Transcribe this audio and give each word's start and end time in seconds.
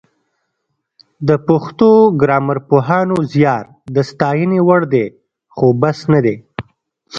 د 1.27 1.29
پښتو 1.47 1.89
ګرامرپوهانو 2.21 3.17
زیار 3.33 3.65
د 3.95 3.97
ستاینې 4.09 4.59
وړ 4.67 4.81
دی 4.93 5.05
خو 5.55 5.67
بس 5.81 5.99
نه 6.13 6.19
دی 6.25 6.35